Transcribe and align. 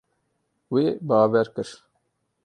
Wê 0.71 0.85
bawer 1.07 1.47
kir. 1.55 1.69